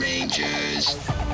Rangers. 0.00 1.29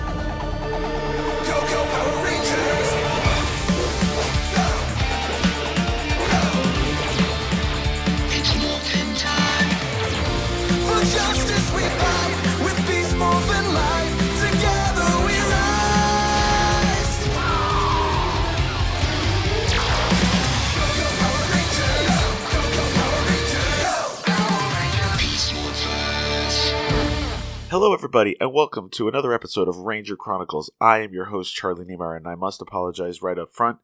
Hello, 27.79 27.93
everybody, 27.93 28.35
and 28.41 28.55
welcome 28.55 28.89
to 28.89 29.07
another 29.07 29.35
episode 29.35 29.69
of 29.69 29.77
Ranger 29.77 30.17
Chronicles. 30.17 30.71
I 30.81 31.01
am 31.01 31.13
your 31.13 31.27
host, 31.27 31.55
Charlie 31.55 31.85
Neymar, 31.85 32.17
and 32.17 32.27
I 32.27 32.35
must 32.35 32.63
apologize 32.63 33.21
right 33.21 33.39
up 33.39 33.53
front. 33.53 33.81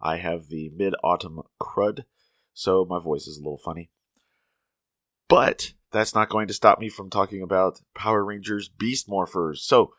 I 0.00 0.18
have 0.18 0.46
the 0.46 0.70
mid 0.76 0.94
autumn 1.02 1.40
crud, 1.60 2.04
so 2.54 2.86
my 2.88 3.00
voice 3.00 3.26
is 3.26 3.38
a 3.38 3.40
little 3.40 3.58
funny. 3.58 3.90
But 5.28 5.72
that's 5.90 6.14
not 6.14 6.28
going 6.28 6.46
to 6.46 6.54
stop 6.54 6.78
me 6.78 6.88
from 6.88 7.10
talking 7.10 7.42
about 7.42 7.80
Power 7.96 8.24
Rangers 8.24 8.68
Beast 8.68 9.08
Morphers. 9.08 9.56
So 9.56 9.92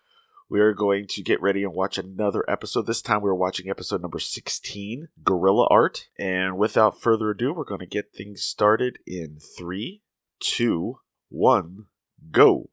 we 0.49 0.61
are 0.61 0.73
going 0.73 1.05
to 1.07 1.21
get 1.21 1.41
ready 1.41 1.65
and 1.65 1.73
watch 1.73 1.97
another 1.97 2.49
episode. 2.49 2.85
This 2.87 3.01
time 3.01 3.19
we're 3.19 3.33
watching 3.33 3.69
episode 3.69 4.01
number 4.01 4.19
16, 4.19 5.09
Gorilla 5.21 5.67
Art. 5.69 6.07
And 6.17 6.57
without 6.57 7.01
further 7.01 7.31
ado, 7.31 7.53
we're 7.53 7.65
going 7.65 7.81
to 7.81 7.85
get 7.85 8.13
things 8.15 8.41
started 8.41 8.99
in 9.05 9.39
three, 9.57 10.01
two, 10.39 10.99
one, 11.27 11.87
go. 12.31 12.69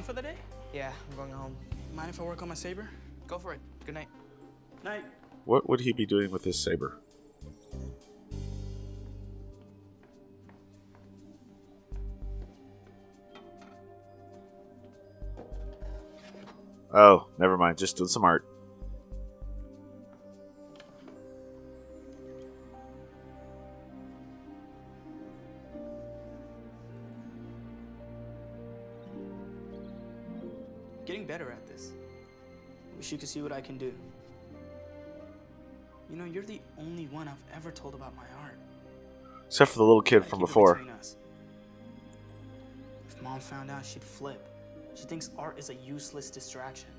Done 0.00 0.06
for 0.06 0.12
the 0.14 0.22
day? 0.22 0.34
Yeah, 0.72 0.92
I'm 1.10 1.16
going 1.16 1.30
home. 1.30 1.56
Mind 1.94 2.10
if 2.10 2.20
I 2.20 2.22
work 2.22 2.40
on 2.42 2.48
my 2.48 2.54
saber? 2.54 2.88
Go 3.26 3.38
for 3.38 3.52
it. 3.52 3.60
Good 3.84 3.94
night. 3.94 4.08
Night. 4.82 5.04
What 5.44 5.68
would 5.68 5.80
he 5.80 5.92
be 5.92 6.06
doing 6.06 6.30
with 6.30 6.44
his 6.44 6.62
saber? 6.62 6.98
Oh, 16.92 17.26
never 17.38 17.56
mind. 17.56 17.78
Just 17.78 17.96
doing 17.96 18.08
some 18.08 18.24
art. 18.24 18.49
Getting 31.10 31.26
better 31.26 31.50
at 31.50 31.66
this. 31.66 31.90
Wish 32.96 33.10
you 33.10 33.18
could 33.18 33.28
see 33.28 33.42
what 33.42 33.50
I 33.50 33.60
can 33.60 33.76
do. 33.76 33.92
You 36.08 36.14
know, 36.14 36.24
you're 36.24 36.44
the 36.44 36.60
only 36.78 37.06
one 37.06 37.26
I've 37.26 37.56
ever 37.56 37.72
told 37.72 37.94
about 37.94 38.14
my 38.14 38.22
art. 38.44 38.56
Except 39.48 39.72
for 39.72 39.78
the 39.78 39.84
little 39.84 40.02
kid 40.02 40.22
I 40.22 40.26
from 40.26 40.38
before. 40.38 40.76
between 40.76 40.94
us. 40.94 41.16
If 43.08 43.20
mom 43.22 43.40
found 43.40 43.72
out, 43.72 43.84
she'd 43.84 44.04
flip. 44.04 44.46
She 44.94 45.02
thinks 45.02 45.30
art 45.36 45.58
is 45.58 45.70
a 45.70 45.74
useless 45.74 46.30
distraction. 46.30 46.90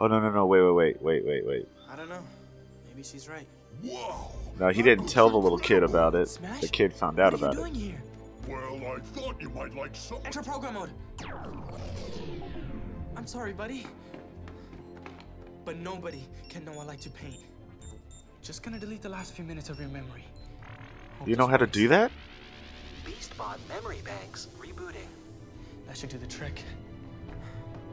Oh 0.00 0.08
no 0.08 0.18
no 0.18 0.32
no! 0.32 0.46
Wait 0.46 0.60
wait 0.60 0.74
wait 0.74 1.00
wait 1.00 1.24
wait 1.24 1.46
wait. 1.46 1.68
I 1.88 1.94
don't 1.94 2.08
know. 2.08 2.24
Maybe 2.88 3.04
she's 3.04 3.28
right. 3.28 3.46
Wow. 3.84 4.32
No, 4.58 4.70
he 4.70 4.82
didn't 4.82 5.06
tell 5.06 5.30
the 5.30 5.38
little 5.38 5.58
kid 5.58 5.84
about 5.84 6.16
it. 6.16 6.28
Smash? 6.28 6.60
The 6.60 6.66
kid 6.66 6.92
found 6.92 7.20
out 7.20 7.34
what 7.34 7.42
are 7.42 7.50
about 7.50 7.54
you 7.54 7.60
it. 7.60 7.70
doing 7.70 7.74
here? 7.80 8.02
Well, 8.48 8.96
I 8.96 8.98
thought 8.98 9.40
you 9.40 9.48
might 9.50 9.76
like 9.76 9.94
some. 9.94 10.18
Enter 10.24 10.42
program 10.42 10.74
mode. 10.74 10.90
I'm 13.24 13.28
sorry, 13.28 13.54
buddy. 13.54 13.86
But 15.64 15.78
nobody 15.78 16.28
can 16.50 16.62
know 16.62 16.78
I 16.78 16.84
like 16.84 17.00
to 17.00 17.08
paint. 17.08 17.42
Just 18.42 18.62
gonna 18.62 18.78
delete 18.78 19.00
the 19.00 19.08
last 19.08 19.32
few 19.32 19.46
minutes 19.46 19.70
of 19.70 19.80
your 19.80 19.88
memory. 19.88 20.26
Hope 21.18 21.26
You 21.26 21.34
know 21.36 21.46
this 21.46 21.52
how 21.52 21.56
to 21.56 21.66
do 21.66 21.88
that? 21.88 22.12
BeastBot 23.06 23.56
memory 23.66 24.02
banks 24.04 24.48
rebooting. 24.58 25.08
That 25.86 25.96
should 25.96 26.10
do 26.10 26.18
the 26.18 26.26
trick. 26.26 26.64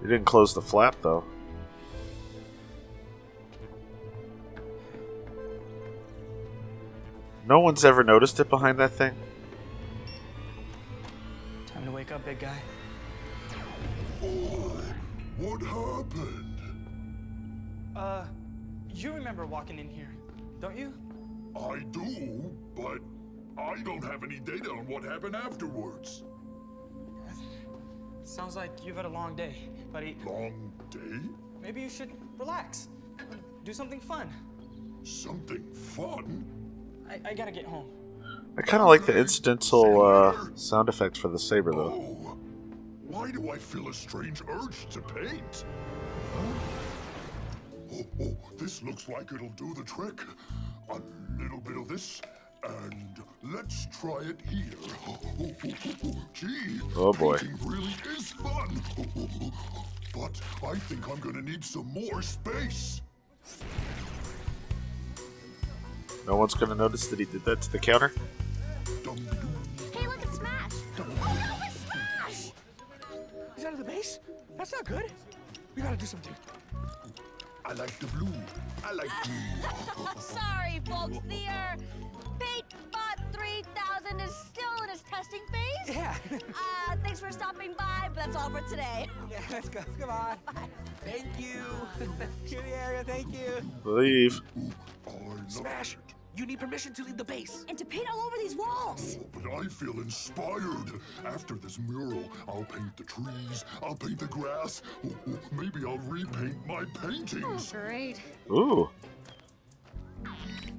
You 0.02 0.10
didn't 0.10 0.26
close 0.26 0.54
the 0.54 0.62
flap 0.62 0.98
though. 1.02 1.24
No 7.48 7.62
one's 7.62 7.86
ever 7.86 8.04
noticed 8.04 8.38
it 8.42 8.50
behind 8.50 8.80
that 8.80 8.92
thing. 8.92 9.16
Time 11.68 11.86
to 11.86 11.92
wake 11.92 12.12
up, 12.12 12.26
big 12.26 12.40
guy. 12.40 12.62
Oh, 15.42 15.50
what 15.50 15.62
happened? 15.62 16.60
Uh, 17.96 18.26
you 18.94 19.12
remember 19.12 19.46
walking 19.46 19.80
in 19.80 19.90
here, 19.90 20.10
don't 20.60 20.78
you? 20.78 20.94
I 21.56 21.80
do, 21.92 22.52
but 22.76 23.00
I 23.58 23.82
don't 23.84 24.04
have 24.04 24.24
any 24.24 24.40
data 24.40 24.72
on 24.72 24.88
what 24.88 25.04
happened 25.04 25.36
afterwards. 25.36 26.24
Sounds 28.24 28.56
like 28.56 28.72
you've 28.86 28.96
had 28.96 29.06
a 29.06 29.10
long 29.10 29.36
day, 29.36 29.56
buddy. 29.92 30.16
Long 30.26 30.72
day? 30.90 31.30
Maybe 31.62 31.82
you 31.82 31.90
should 31.90 32.12
relax. 32.38 32.88
Do 33.64 33.74
something 33.74 34.00
fun. 34.00 34.30
Something 35.04 35.64
fun? 35.74 36.46
I, 37.10 37.30
I 37.30 37.34
gotta 37.34 37.52
get 37.52 37.66
home. 37.66 37.88
I 38.58 38.62
kind 38.62 38.82
of 38.82 38.90
like 38.90 39.06
the 39.06 39.18
incidental 39.18 40.02
uh, 40.02 40.56
sound 40.56 40.90
effect 40.90 41.18
for 41.18 41.28
the 41.28 41.40
saber 41.40 41.72
though. 41.72 42.11
Why 43.12 43.30
do 43.30 43.50
I 43.52 43.58
feel 43.58 43.90
a 43.90 43.94
strange 43.94 44.42
urge 44.48 44.88
to 44.92 45.02
paint? 45.02 45.66
Huh? 46.34 46.54
Oh, 47.94 48.06
oh, 48.22 48.38
this 48.58 48.82
looks 48.84 49.10
like 49.10 49.34
it'll 49.34 49.50
do 49.50 49.74
the 49.74 49.84
trick. 49.84 50.22
A 50.90 51.02
little 51.38 51.60
bit 51.60 51.76
of 51.76 51.90
this, 51.90 52.22
and 52.64 53.22
let's 53.44 53.88
try 53.88 54.20
it 54.22 54.40
here. 54.50 54.78
Oh, 55.10 55.20
oh, 55.42 55.52
oh, 56.06 56.26
Gee, 56.34 56.80
Oh, 56.96 57.12
boy. 57.12 57.38
painting 57.38 57.58
really 57.66 57.94
is 58.16 58.32
fun. 58.32 58.82
But 60.14 60.40
I 60.66 60.76
think 60.76 61.10
I'm 61.10 61.20
gonna 61.20 61.42
need 61.42 61.66
some 61.66 61.88
more 61.88 62.22
space. 62.22 63.02
No 66.26 66.38
one's 66.38 66.54
gonna 66.54 66.76
notice 66.76 67.08
that 67.08 67.20
he 67.20 67.26
did 67.26 67.44
that 67.44 67.62
to 67.64 67.72
the 67.74 67.80
counter. 67.80 68.14
That's 74.62 74.74
not 74.74 74.86
good. 74.86 75.12
We 75.76 75.82
gotta 75.82 75.98
do 75.98 76.06
something. 76.06 76.36
I 77.66 77.74
like 77.74 77.98
the 77.98 78.06
blue. 78.06 78.32
I 78.86 78.94
like 78.94 79.10
blue. 79.24 80.06
Sorry, 80.20 80.80
folks. 80.88 81.18
The 81.28 81.48
uh, 81.48 81.76
PaintBot 82.38 83.34
3000 83.34 84.20
is 84.20 84.36
still 84.36 84.84
in 84.84 84.92
its 84.92 85.02
testing 85.10 85.42
phase. 85.52 85.96
Yeah. 85.96 86.16
Uh, 86.92 86.96
thanks 87.04 87.20
for 87.20 87.32
stopping 87.32 87.74
by, 87.76 88.10
but 88.14 88.16
that's 88.16 88.36
all 88.36 88.52
for 88.52 88.62
today. 88.70 89.08
yeah, 89.32 89.40
let's 89.50 89.68
go. 89.68 89.82
Come 90.00 90.12
on. 90.12 90.38
Thank 91.04 91.26
you. 91.40 91.64
Clear 92.48 92.62
area. 92.86 93.04
Thank 93.04 93.34
you. 93.34 93.66
Leave. 93.84 94.42
I 95.08 95.12
love 95.28 95.42
Smash! 95.48 95.98
It. 96.34 96.40
You 96.40 96.46
need 96.46 96.60
permission 96.60 96.94
to 96.94 97.04
leave 97.04 97.18
the 97.18 97.24
base. 97.24 97.66
And 97.70 97.78
to 97.78 97.86
paint 97.86 98.08
all 98.12 98.20
over 98.22 98.36
these 98.38 98.56
walls. 98.56 99.18
Oh, 99.20 99.26
but 99.34 99.52
I 99.52 99.68
feel 99.68 100.00
inspired. 100.00 100.92
After 101.26 101.56
this 101.56 101.80
mural, 101.80 102.30
I'll 102.48 102.64
paint 102.64 102.96
the 102.98 103.04
trees, 103.04 103.66
I'll 103.84 103.96
paint 103.96 104.20
the 104.20 104.28
grass. 104.28 104.82
Oh, 105.06 105.16
oh, 105.30 105.40
maybe 105.52 105.86
I'll 105.88 106.00
repaint 106.00 106.66
my 106.68 106.86
paintings. 107.02 107.74
Oh, 107.76 107.80
great. 107.80 108.22
Ooh. 108.50 108.90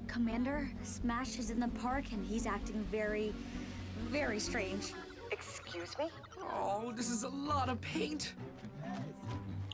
Commander, 0.06 0.70
Smash 0.82 1.38
is 1.38 1.50
in 1.50 1.58
the 1.58 1.68
park 1.68 2.04
and 2.12 2.24
he's 2.24 2.46
acting 2.46 2.86
very, 2.90 3.34
very 4.10 4.38
strange. 4.38 4.92
Excuse 5.30 5.96
me? 5.98 6.10
Oh, 6.42 6.92
this 6.94 7.08
is 7.08 7.22
a 7.22 7.28
lot 7.28 7.70
of 7.70 7.80
paint. 7.80 8.34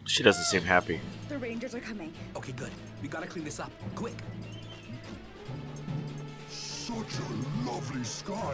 She 0.04 0.22
doesn't 0.22 0.44
seem 0.44 0.62
happy. 0.62 1.00
The 1.28 1.38
Rangers 1.38 1.74
are 1.74 1.80
coming. 1.80 2.12
Okay, 2.36 2.52
good. 2.52 2.70
We 3.02 3.08
gotta 3.08 3.26
clean 3.26 3.44
this 3.44 3.58
up. 3.60 3.70
Quick. 3.94 4.14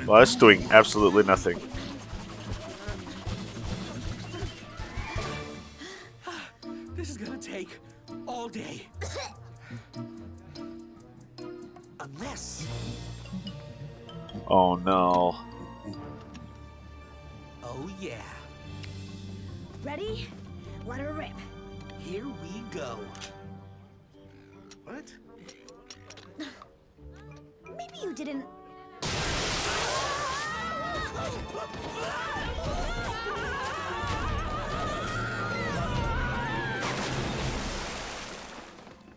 Well, 0.07 0.19
that's 0.19 0.35
doing 0.37 0.67
absolutely 0.71 1.23
nothing. 1.25 1.61
This 6.97 7.11
is 7.11 7.17
gonna 7.17 7.39
take 7.39 7.79
all 8.27 8.49
day. 8.49 8.87
Unless. 12.01 12.67
Oh 14.49 14.77
no. 14.77 15.37
Oh, 17.63 17.91
yeah. 18.01 18.23
Ready? 19.83 20.29
Let 20.87 21.01
her 21.01 21.13
rip. 21.13 21.31
Here 21.99 22.25
we 22.25 22.63
go. 22.71 22.99
What? 24.85 25.13
didn't... 28.14 28.44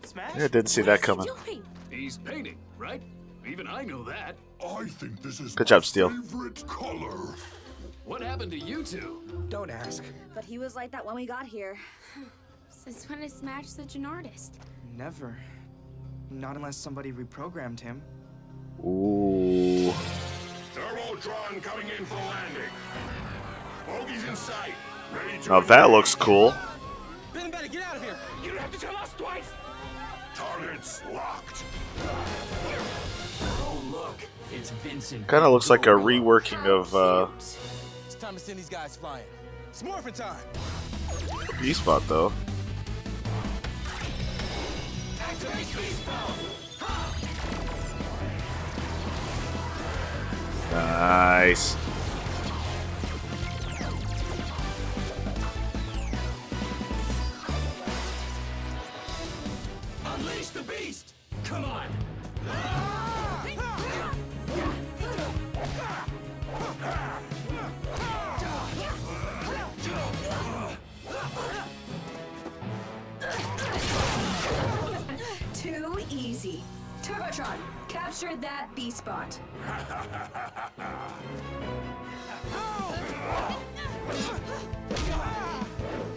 Smash? 0.02 0.34
I 0.34 0.38
didn't 0.38 0.66
see 0.66 0.82
that 0.82 1.02
coming. 1.02 1.26
He's 1.90 2.18
painting, 2.18 2.58
right? 2.76 3.02
Even 3.46 3.66
I 3.66 3.84
know 3.84 4.02
that. 4.04 4.36
I 4.64 4.84
think 4.84 5.22
this 5.22 5.40
is 5.40 5.54
Good 5.54 5.66
job, 5.66 5.84
Steel. 5.84 6.10
favorite 6.10 6.66
color. 6.66 7.34
What 8.04 8.22
happened 8.22 8.50
to 8.52 8.58
you 8.58 8.82
two? 8.82 9.22
Don't 9.48 9.70
ask. 9.70 10.02
But 10.34 10.44
he 10.44 10.58
was 10.58 10.74
like 10.74 10.90
that 10.92 11.04
when 11.04 11.14
we 11.14 11.26
got 11.26 11.46
here. 11.46 11.76
Since 12.70 13.08
when 13.08 13.22
is 13.22 13.32
Smash 13.32 13.66
such 13.66 13.96
an 13.96 14.06
artist? 14.06 14.58
Never. 14.96 15.36
Not 16.30 16.56
unless 16.56 16.76
somebody 16.76 17.12
reprogrammed 17.12 17.80
him. 17.80 18.02
Ooh. 18.84 19.92
Turbotron 20.74 21.62
coming 21.62 21.88
in 21.88 22.04
for 22.04 22.14
landing. 22.14 22.70
Bogey's 23.86 24.24
in 24.24 24.36
sight. 24.36 24.74
Ready 25.12 25.42
to 25.42 25.48
Now 25.48 25.60
that 25.60 25.90
looks 25.90 26.14
cool. 26.14 26.54
Ben 27.32 27.50
better 27.50 27.68
get 27.68 27.82
out 27.82 27.96
of 27.96 28.02
here. 28.02 28.16
You 28.42 28.50
don't 28.50 28.58
have 28.58 28.72
to 28.72 28.78
tell 28.78 28.96
us 28.96 29.12
twice. 29.14 29.50
Targets 30.34 31.02
locked. 31.12 31.64
Oh 33.40 33.82
look, 33.90 34.20
it's 34.52 34.70
Vincent. 34.70 35.26
Kind 35.26 35.44
of 35.44 35.52
looks 35.52 35.70
like 35.70 35.86
a 35.86 35.90
reworking 35.90 36.64
of 36.66 36.94
uh, 36.94 37.26
It's 37.36 38.14
time 38.14 38.34
to 38.34 38.40
send 38.40 38.58
these 38.58 38.68
guys 38.68 38.96
flying. 38.96 39.24
It's 39.68 39.82
morphin' 39.82 40.12
time. 40.12 40.36
B-Spot, 41.60 42.02
though. 42.06 42.32
Nice. 50.70 51.76
Unleash 60.04 60.48
the 60.48 60.62
beast! 60.62 61.14
Come 61.44 61.64
on! 61.64 61.86
Too 75.54 75.98
easy. 76.10 76.62
Turbotron, 77.02 77.58
capture 78.08 78.36
that 78.36 78.68
B 78.74 78.90
spot. 78.90 79.38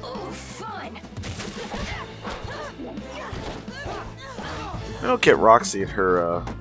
Oh, 0.03 0.31
fun! 0.31 0.97
I 4.99 5.07
don't 5.07 5.21
get 5.21 5.37
Roxy 5.37 5.81
in 5.81 5.89
her 5.89 6.25
uh, 6.25 6.53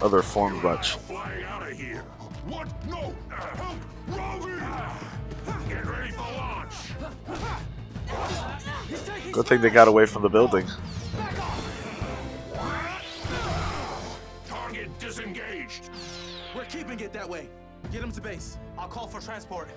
other 0.00 0.22
form 0.22 0.62
much. 0.62 0.94
Flying 0.96 1.44
out 1.44 1.62
of 1.68 1.76
here. 1.76 2.04
What? 2.46 2.68
No. 2.86 3.12
Help. 3.28 3.76
Ravi. 4.08 5.68
Get 5.68 5.84
ready 5.84 6.12
for 6.12 6.22
launch. 6.22 6.74
Good 9.32 9.46
thing 9.46 9.60
they 9.60 9.70
got 9.70 9.88
away 9.88 10.06
from 10.06 10.22
the 10.22 10.28
building. 10.28 10.66
Target 14.74 14.98
disengaged. 14.98 15.90
We're 16.54 16.64
keeping 16.64 16.98
it 16.98 17.12
that 17.12 17.28
way. 17.28 17.48
Get 17.92 18.02
him 18.02 18.10
to 18.10 18.20
base. 18.20 18.58
I'll 18.76 18.88
call 18.88 19.06
for 19.06 19.20
transport. 19.20 19.68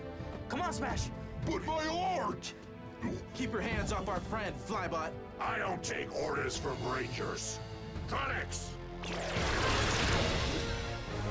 Come 0.49 0.61
on, 0.61 0.73
Smash. 0.73 1.09
But 1.45 1.63
my 1.65 1.87
art. 1.87 2.51
Keep 3.35 3.51
your 3.51 3.61
hands 3.61 3.91
off 3.91 4.09
our 4.09 4.19
friend, 4.21 4.55
Flybot. 4.67 5.11
I 5.39 5.59
don't 5.59 5.83
take 5.83 6.11
orders 6.15 6.57
from 6.57 6.75
rangers. 6.91 7.59
Tronics. 8.09 8.69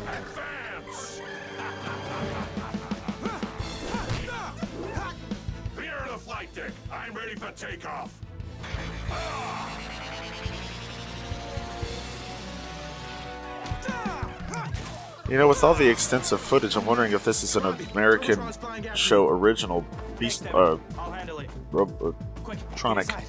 Advance. 0.07 1.21
Clear 5.75 6.07
the 6.09 6.19
flight 6.19 6.55
deck. 6.55 6.71
I'm 6.93 7.15
ready 7.15 7.35
for 7.35 7.51
takeoff. 7.51 8.15
Ah! 9.11 10.16
You 15.29 15.37
know, 15.39 15.49
with 15.49 15.65
all 15.65 15.75
the 15.75 15.89
extensive 15.89 16.41
footage, 16.41 16.77
I'm 16.77 16.87
wondering 16.87 17.13
if 17.13 17.25
this 17.25 17.43
is 17.43 17.57
an 17.57 17.67
American 17.93 18.41
show 18.95 19.29
original 19.29 19.85
Beast 20.21 20.47
uh, 20.55 20.79
I'll 20.97 21.11
handle 21.11 21.41
it. 21.41 21.51
Rob- 21.73 22.01
uh, 22.01 22.13
Quick, 22.45 22.59
get 22.59 22.79
Tronic. 22.79 23.01
inside. 23.03 23.25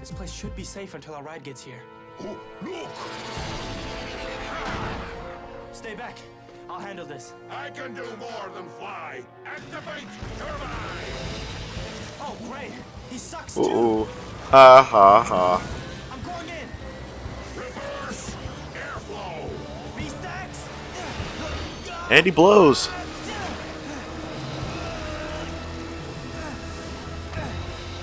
This 0.00 0.10
place 0.10 0.32
should 0.32 0.56
be 0.56 0.64
safe 0.64 0.94
until 0.94 1.14
our 1.14 1.22
ride 1.22 1.42
gets 1.44 1.62
here. 1.62 1.80
Oh, 2.20 2.40
look. 2.62 2.88
Stay 5.72 5.94
back. 5.94 6.16
I'll 6.70 6.80
handle 6.80 7.04
this. 7.06 7.34
I 7.50 7.68
can 7.70 7.94
do 7.94 8.04
more 8.18 8.50
than 8.54 8.66
fly. 8.78 9.22
Activate 9.44 10.08
turbine. 10.38 10.70
Oh, 12.20 12.36
great. 12.50 12.72
He 13.10 13.18
sucks 13.18 13.54
too. 13.54 13.60
Ooh. 13.60 14.04
Ha 14.50 14.82
ha 14.82 15.22
ha. 15.22 15.77
And 22.10 22.24
he 22.24 22.32
blows. 22.32 22.88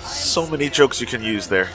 So 0.05 0.45
many 0.47 0.69
jokes 0.69 1.01
you 1.01 1.07
can 1.07 1.23
use 1.23 1.47
there. 1.47 1.69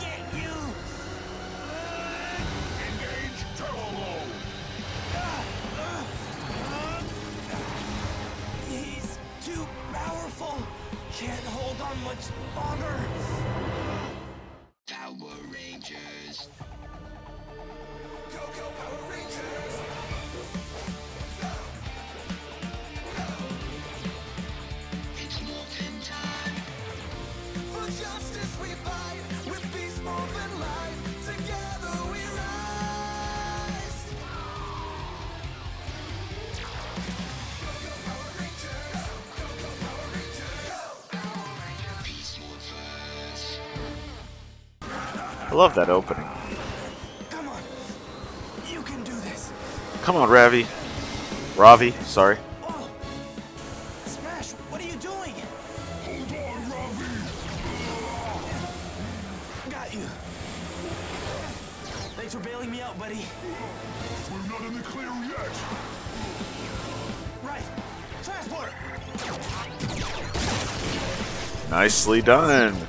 I 45.50 45.54
love 45.54 45.74
that 45.74 45.88
opening. 45.88 46.28
Come 47.28 47.48
on. 47.48 47.60
You 48.70 48.82
can 48.82 49.02
do 49.02 49.10
this. 49.10 49.50
Come 50.02 50.14
on, 50.14 50.30
Ravi. 50.30 50.64
Ravi, 51.56 51.90
sorry. 52.04 52.36
Oh. 52.62 52.88
Smash, 54.06 54.52
what 54.70 54.80
are 54.80 54.84
you 54.84 54.94
doing? 54.94 55.34
Hold 56.04 56.30
on, 56.30 56.70
Ravi. 56.70 57.10
Got 59.70 59.92
you. 59.92 60.06
Thanks 62.16 62.32
for 62.32 62.40
bailing 62.40 62.70
me 62.70 62.80
out, 62.80 62.96
buddy. 62.96 63.26
We're 64.30 64.48
not 64.48 64.60
in 64.68 64.74
the 64.74 64.84
clear 64.84 65.10
yet. 65.26 65.50
Right. 67.42 67.64
Transport. 68.22 68.72
Nicely 71.70 72.22
done. 72.22 72.86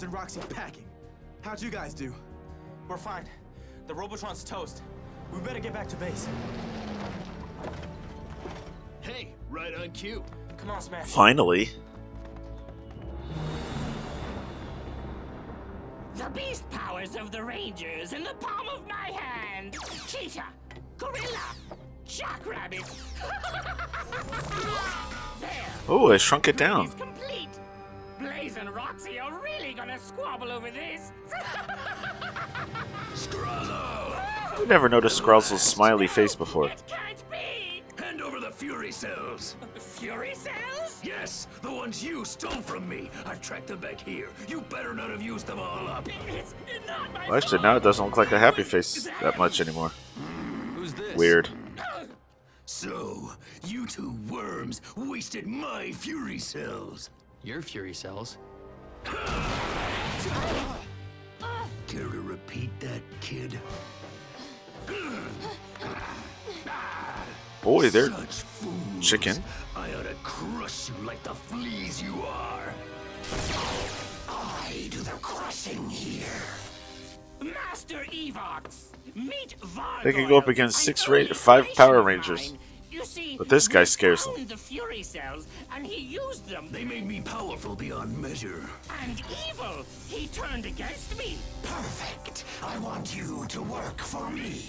We 0.00 0.06
and 0.06 0.14
Roxy 0.14 0.40
packing. 0.48 0.86
How'd 1.42 1.60
you 1.60 1.70
guys 1.70 1.94
do? 1.94 2.14
We're 2.88 2.96
fine. 2.96 3.24
The 3.86 3.94
Robotron's 3.94 4.44
toast. 4.44 4.82
We 5.32 5.40
better 5.40 5.60
get 5.60 5.72
back 5.72 5.88
to 5.88 5.96
base. 5.96 6.28
Hey, 9.00 9.34
right 9.48 9.74
on 9.74 9.90
cue. 9.90 10.24
Come 10.56 10.70
on, 10.70 10.80
Smash. 10.80 11.06
Finally. 11.06 11.70
The 16.14 16.30
beast 16.30 16.68
powers 16.70 17.16
of 17.16 17.30
the 17.30 17.42
Rangers 17.42 18.12
in 18.12 18.24
the 18.24 18.34
palm 18.40 18.68
of 18.68 18.86
my 18.86 19.10
hand. 19.10 19.76
Cheetah, 20.06 20.44
gorilla, 20.98 21.54
jackrabbit. 22.06 22.82
there. 25.40 25.50
Oh, 25.88 26.12
I 26.12 26.16
shrunk 26.18 26.48
it 26.48 26.56
down. 26.56 26.88
Complete. 26.88 27.48
Blaze 28.18 28.30
Blaze 28.50 28.56
and 28.58 28.70
Roxy 28.74 29.18
are 29.18 29.32
really 29.32 29.49
gonna 29.80 29.98
squabble 29.98 30.52
over 30.52 30.70
this. 30.70 31.10
You 34.58 34.66
never 34.66 34.90
noticed 34.90 35.22
Scrozzle's 35.22 35.62
smiley 35.62 36.06
face 36.06 36.34
before. 36.34 36.68
It 36.68 36.82
Can't 36.86 37.24
be! 37.30 37.82
Hand 38.02 38.20
over 38.20 38.40
the 38.40 38.50
Fury 38.50 38.92
cells. 38.92 39.56
Fury 39.76 40.34
cells? 40.34 41.00
Yes, 41.02 41.48
the 41.62 41.72
ones 41.72 42.04
you 42.04 42.26
stole 42.26 42.50
from 42.50 42.86
me. 42.86 43.10
I've 43.24 43.40
tracked 43.40 43.68
them 43.68 43.78
back 43.78 43.98
here. 43.98 44.28
You 44.48 44.60
better 44.62 44.92
not 44.92 45.08
have 45.08 45.22
used 45.22 45.46
them 45.46 45.58
all 45.58 45.88
up. 45.88 46.06
It's 46.28 46.54
not 46.86 47.10
my 47.14 47.26
Well, 47.28 47.38
actually, 47.38 47.62
now 47.62 47.76
it 47.76 47.82
doesn't 47.82 48.04
look 48.04 48.18
like 48.18 48.32
a 48.32 48.38
happy 48.38 48.62
face 48.62 49.08
that 49.22 49.38
much 49.38 49.62
anymore. 49.62 49.92
Who's 50.74 50.92
this? 50.92 51.16
Weird. 51.16 51.48
So, 52.66 53.32
you 53.64 53.86
two 53.86 54.14
worms 54.28 54.82
wasted 54.94 55.46
my 55.46 55.92
Fury 55.92 56.38
cells. 56.38 57.08
Your 57.42 57.62
Fury 57.62 57.94
cells. 57.94 58.36
Care 61.86 62.08
to 62.08 62.20
repeat 62.20 62.70
that, 62.80 63.00
kid? 63.20 63.58
Boy, 67.62 67.90
they're 67.90 68.10
Such 68.10 68.42
fools. 68.42 68.74
chicken. 69.06 69.42
I 69.76 69.92
ought 69.94 70.04
to 70.04 70.14
crush 70.22 70.88
you 70.88 70.94
like 71.04 71.22
the 71.22 71.34
fleas 71.34 72.02
you 72.02 72.22
are. 72.22 72.72
I 74.28 74.88
do 74.90 74.98
the 75.00 75.10
crushing 75.20 75.88
here. 75.90 76.24
Master 77.40 78.04
Evox! 78.10 78.92
Meet 79.14 79.56
Vargoyle. 79.60 80.04
They 80.04 80.12
can 80.12 80.28
go 80.28 80.38
up 80.38 80.48
against 80.48 80.78
six 80.78 81.08
ra- 81.08 81.24
five 81.32 81.66
Power 81.74 82.02
Rangers. 82.02 82.54
Mine. 82.90 82.98
You 83.00 83.04
see, 83.04 83.36
But 83.36 83.48
this 83.48 83.68
guy 83.68 83.84
scares 83.84 84.24
them. 84.24 84.34
found 84.34 84.48
the 84.48 84.56
Fury 84.56 85.02
cells, 85.02 85.46
and 85.74 85.86
he 85.86 86.00
used 86.00 86.48
them. 86.48 86.68
They 86.70 86.84
made 86.84 87.06
me 87.06 87.20
powerful 87.20 87.74
beyond 87.76 88.16
measure. 88.18 88.64
And 89.02 89.22
evil! 89.48 89.84
He 90.08 90.26
turned 90.28 90.66
against 90.66 91.16
me. 91.18 91.38
Perfect. 91.62 92.44
I 92.62 92.78
want 92.78 93.16
you 93.16 93.46
to 93.48 93.62
work 93.62 94.00
for 94.00 94.30
me. 94.30 94.62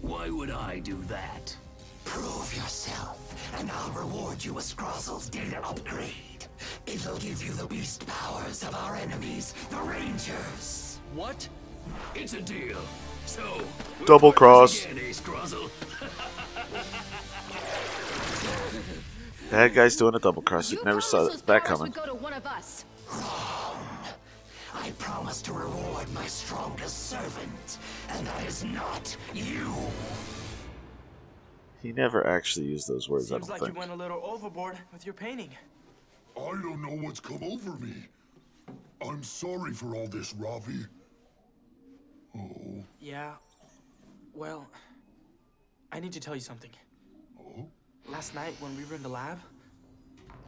Why 0.00 0.28
would 0.30 0.50
I 0.50 0.80
do 0.80 1.00
that? 1.08 1.56
Prove 2.04 2.54
yourself, 2.54 3.18
and 3.58 3.70
I'll 3.70 3.90
reward 3.92 4.44
you 4.44 4.52
with 4.54 4.64
Scrozzle's 4.64 5.30
data 5.30 5.58
upgrade. 5.66 6.46
It'll 6.86 7.16
give 7.18 7.42
you 7.42 7.52
the 7.52 7.66
beast 7.66 8.06
powers 8.06 8.62
of 8.62 8.74
our 8.74 8.94
enemies, 8.96 9.54
the 9.70 9.78
Rangers. 9.78 10.98
What? 11.14 11.48
It's 12.14 12.34
a 12.34 12.42
deal. 12.42 12.78
So, 13.24 13.62
double 14.04 14.32
cross. 14.32 14.84
Again, 14.84 14.98
Scrozzle? 19.54 19.58
Bad 19.58 19.74
guy's 19.74 19.96
doing 19.96 20.14
a 20.14 20.18
double 20.18 20.42
cross. 20.42 20.72
You 20.72 20.82
never 20.84 21.00
saw 21.00 21.28
that 21.28 21.64
coming. 21.64 21.92
go 21.92 22.06
to 22.06 22.14
one 22.14 22.32
of 22.32 22.46
us. 22.46 22.84
I 24.74 24.90
promise 24.98 25.40
to 25.42 25.52
reward 25.52 26.12
my 26.12 26.26
strongest 26.26 27.08
servant, 27.08 27.78
and 28.10 28.26
that 28.26 28.46
is 28.46 28.64
not 28.64 29.16
you. 29.32 29.72
He 31.80 31.92
never 31.92 32.26
actually 32.26 32.66
used 32.66 32.88
those 32.88 33.08
words, 33.08 33.30
I 33.30 33.38
don't 33.38 33.48
like 33.48 33.60
think. 33.60 33.74
you 33.74 33.78
went 33.78 33.92
a 33.92 33.94
little 33.94 34.20
overboard 34.24 34.76
with 34.92 35.04
your 35.06 35.12
painting. 35.12 35.50
I 36.36 36.40
don't 36.40 36.82
know 36.82 36.96
what's 37.06 37.20
come 37.20 37.42
over 37.42 37.72
me. 37.78 38.08
I'm 39.06 39.22
sorry 39.22 39.72
for 39.72 39.94
all 39.94 40.08
this, 40.08 40.34
Ravi. 40.34 40.86
Oh, 42.36 42.82
Yeah. 43.00 43.34
Well, 44.34 44.68
I 45.92 46.00
need 46.00 46.12
to 46.12 46.20
tell 46.20 46.34
you 46.34 46.40
something. 46.40 46.70
Last 48.08 48.34
night 48.34 48.54
when 48.60 48.76
we 48.76 48.84
were 48.84 48.94
in 48.94 49.02
the 49.02 49.08
lab, 49.08 49.38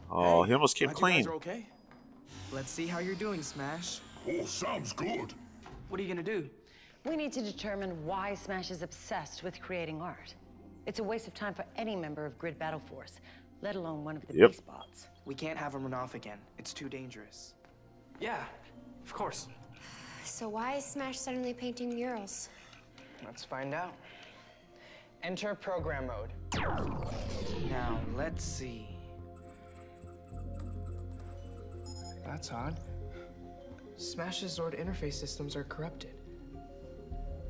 Oh, 0.09 0.43
Hey, 0.43 0.47
he 0.49 0.53
almost 0.53 0.77
came 0.77 0.87
glad 0.89 0.95
you 0.95 0.99
clean. 0.99 1.25
guys 1.25 1.27
okay. 1.35 1.65
Let's 2.51 2.69
see 2.71 2.87
how 2.87 2.99
you're 2.99 3.15
doing, 3.15 3.41
Smash. 3.41 3.99
oh, 4.29 4.45
sounds 4.45 4.93
good. 4.93 5.33
What 5.89 5.99
are 5.99 6.03
you 6.03 6.07
gonna 6.09 6.23
do? 6.23 6.49
We 7.05 7.15
need 7.17 7.33
to 7.33 7.41
determine 7.41 8.05
why 8.05 8.33
Smash 8.35 8.71
is 8.71 8.81
obsessed 8.83 9.43
with 9.43 9.59
creating 9.61 10.01
art. 10.01 10.33
It's 10.85 10.99
a 10.99 11.03
waste 11.03 11.27
of 11.27 11.33
time 11.33 11.53
for 11.53 11.65
any 11.75 11.95
member 11.95 12.25
of 12.25 12.37
Grid 12.39 12.57
Battle 12.57 12.79
Force, 12.79 13.19
let 13.61 13.75
alone 13.75 14.03
one 14.05 14.15
of 14.15 14.25
the 14.27 14.33
Yep. 14.33 14.51
beast 14.51 14.65
bots. 14.65 15.07
We 15.25 15.35
can't 15.35 15.57
have 15.57 15.73
him 15.75 15.83
run 15.83 15.93
off 15.93 16.15
again. 16.15 16.39
It's 16.57 16.73
too 16.73 16.87
dangerous. 16.87 17.53
Yeah, 18.21 18.45
of 19.05 19.13
course. 19.13 19.47
So 20.23 20.47
why 20.47 20.75
is 20.75 20.85
Smash 20.85 21.19
suddenly 21.19 21.53
painting 21.53 21.93
murals? 21.93 22.49
Let's 23.25 23.43
find 23.43 23.73
out. 23.73 23.93
Enter 25.23 25.53
program 25.55 26.07
mode. 26.07 26.31
Now, 27.77 27.99
let's 28.15 28.43
see. 28.43 28.87
That's 32.25 32.51
odd. 32.51 32.79
Smash's 33.97 34.57
Zord 34.57 34.73
interface 34.79 35.13
systems 35.13 35.55
are 35.55 35.63
corrupted. 35.63 36.15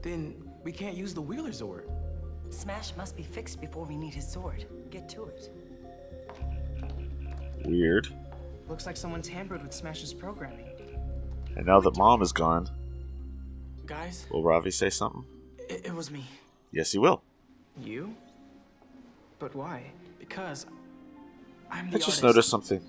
Then 0.02 0.36
we 0.64 0.72
can't 0.74 0.98
use 0.98 1.14
the 1.14 1.22
Wheelzord. 1.22 1.90
Smash 2.50 2.94
must 2.98 3.16
be 3.16 3.24
fixed 3.24 3.62
before 3.62 3.86
we 3.86 3.96
need 3.96 4.14
his 4.14 4.28
sword. 4.28 4.66
Get 4.90 5.08
to 5.10 5.26
it. 5.26 5.50
Weird. 7.66 8.08
Looks 8.68 8.86
like 8.86 8.98
someone 8.98 9.22
tampered 9.22 9.64
with 9.64 9.74
Smash's 9.74 10.14
programming. 10.14 10.68
And 11.56 11.66
now 11.66 11.80
that 11.80 11.98
mom 11.98 12.22
is 12.22 12.34
gone, 12.34 12.70
Guys, 13.86 14.26
will 14.30 14.44
Ravi 14.44 14.72
say 14.72 14.90
something? 14.90 15.26
it, 15.70 15.86
it 15.86 15.94
was 15.96 16.12
me. 16.12 16.26
Yes, 16.72 16.92
he 16.92 16.98
will. 17.00 17.24
You? 17.82 18.14
But 19.40 19.56
why? 19.56 19.92
Because 20.28 20.66
I'm 21.72 21.90
the 21.90 21.96
I 21.98 22.00
just 22.00 22.10
artist, 22.10 22.24
noticed 22.24 22.50
something. 22.50 22.82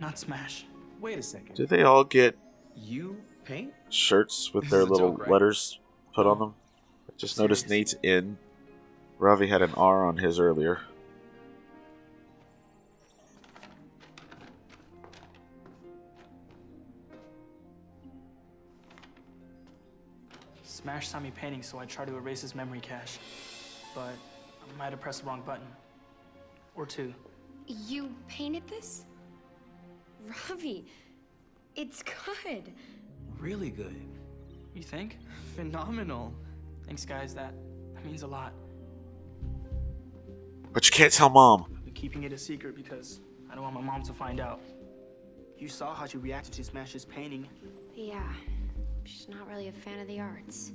not 0.00 0.18
Smash. 0.18 0.64
Wait 1.00 1.18
a 1.18 1.22
second. 1.22 1.54
Do 1.56 1.66
they 1.66 1.82
all 1.82 2.04
get 2.04 2.36
You 2.76 3.16
paint? 3.44 3.72
shirts 3.88 4.52
with 4.52 4.68
their 4.70 4.84
little 4.84 5.16
right? 5.16 5.30
letters 5.30 5.78
put 6.14 6.26
on 6.26 6.38
them? 6.38 6.54
I 7.08 7.12
just 7.16 7.38
noticed 7.38 7.68
Nate's 7.68 7.94
in. 8.02 8.38
Ravi 9.18 9.48
had 9.48 9.62
an 9.62 9.72
R 9.76 10.04
on 10.06 10.16
his 10.18 10.38
earlier. 10.38 10.80
Smash 20.62 21.08
saw 21.08 21.20
me 21.20 21.30
painting, 21.34 21.62
so 21.62 21.78
I 21.78 21.86
tried 21.86 22.06
to 22.08 22.16
erase 22.16 22.42
his 22.42 22.54
memory 22.54 22.80
cache. 22.80 23.18
But 23.94 24.12
I 24.12 24.78
might 24.78 24.90
have 24.90 25.00
pressed 25.00 25.22
the 25.22 25.26
wrong 25.26 25.42
button. 25.44 25.66
Or 26.80 26.86
two. 26.86 27.12
You 27.66 28.10
painted 28.26 28.66
this? 28.66 29.04
Ravi, 30.26 30.86
it's 31.76 32.02
good. 32.02 32.72
Really 33.38 33.68
good. 33.68 34.00
You 34.74 34.82
think? 34.82 35.18
Phenomenal. 35.56 36.32
Thanks, 36.86 37.04
guys. 37.04 37.34
That 37.34 37.52
that 37.92 38.02
means 38.06 38.22
a 38.22 38.26
lot. 38.26 38.54
But 40.72 40.86
you 40.86 40.92
can't 40.92 41.12
tell 41.12 41.28
mom. 41.28 41.66
I'm 41.86 41.92
keeping 41.92 42.22
it 42.22 42.32
a 42.32 42.38
secret 42.38 42.74
because 42.74 43.20
I 43.50 43.54
don't 43.54 43.62
want 43.62 43.74
my 43.74 43.82
mom 43.82 44.02
to 44.04 44.14
find 44.14 44.40
out. 44.40 44.62
You 45.58 45.68
saw 45.68 45.94
how 45.94 46.06
she 46.06 46.16
reacted 46.16 46.54
to 46.54 46.64
Smash's 46.64 47.04
painting. 47.04 47.46
Yeah, 47.94 48.32
she's 49.04 49.28
not 49.28 49.46
really 49.46 49.68
a 49.68 49.72
fan 49.72 50.00
of 50.00 50.08
the 50.08 50.18
arts. 50.18 50.72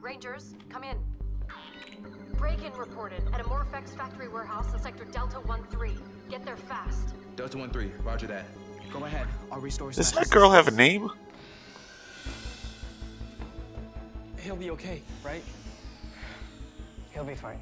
Rangers, 0.00 0.54
come 0.70 0.82
in. 0.82 0.96
Break-in 2.42 2.72
reported 2.72 3.22
at 3.32 3.40
a 3.40 3.44
Morph-X 3.44 3.92
factory 3.92 4.26
warehouse 4.26 4.74
in 4.74 4.80
sector 4.80 5.04
Delta 5.04 5.36
1-3. 5.36 5.96
Get 6.28 6.44
there 6.44 6.56
fast. 6.56 7.14
Delta 7.36 7.56
1-3, 7.56 8.04
roger 8.04 8.26
that. 8.26 8.46
Go 8.92 9.04
ahead. 9.04 9.28
I'll 9.52 9.60
restore 9.60 9.92
Does 9.92 10.10
that 10.10 10.28
girl 10.28 10.50
have 10.50 10.66
a 10.66 10.72
name? 10.72 11.08
He'll 14.40 14.56
be 14.56 14.72
okay, 14.72 15.02
right? 15.24 15.44
He'll 17.12 17.22
be 17.22 17.36
fine. 17.36 17.60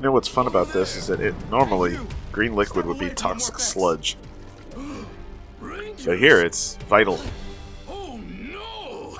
You 0.00 0.04
know 0.04 0.12
what's 0.12 0.28
fun 0.28 0.46
about 0.46 0.72
this 0.72 0.96
is 0.96 1.08
that 1.08 1.20
it 1.20 1.34
normally 1.50 1.98
green 2.32 2.54
liquid 2.54 2.86
would 2.86 2.98
be 2.98 3.10
toxic 3.10 3.58
sludge, 3.58 4.16
but 5.60 6.18
here 6.18 6.40
it's 6.40 6.76
vital. 6.88 7.20
Oh 7.86 8.16
no! 8.16 9.18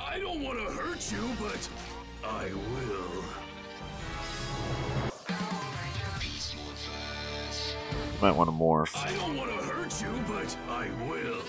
I 0.00 0.18
don't 0.18 0.42
want 0.42 0.58
to 0.58 0.64
hurt 0.64 1.12
you, 1.12 1.22
but 1.38 1.68
I 2.24 2.46
will. 2.72 3.22
You 7.92 8.20
might 8.20 8.32
want 8.32 8.50
to 8.50 8.52
morph. 8.52 8.96
I 8.96 9.14
don't 9.14 9.36
want 9.36 9.50
to 9.52 9.64
hurt 9.64 10.02
you, 10.02 10.24
but 10.26 10.56
I 10.68 10.88
will. 11.08 11.40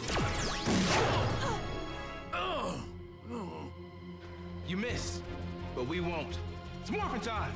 Oh, 2.31 2.79
oh. 3.33 3.71
You 4.67 4.77
missed, 4.77 5.23
but 5.73 5.87
we 5.87 5.99
won't. 5.99 6.37
It's 6.87 6.91
morphin' 6.91 7.19
time! 7.19 7.51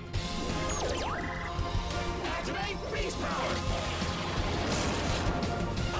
Activate 2.25 2.77
beast 2.91 3.21
power! 3.21 3.53